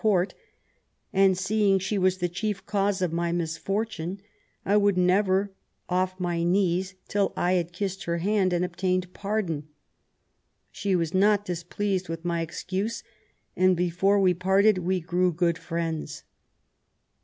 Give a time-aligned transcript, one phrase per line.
[0.01, 0.37] 271 Court;
[1.13, 4.19] and seeing she was the chief cause of my misfortune
[4.65, 5.53] I would never
[5.87, 9.67] off my knees till I had kissed her hand and obtained pardon.
[10.71, 13.03] She was not displeased with my excuse,
[13.55, 16.23] and before we parted we grew good friends.'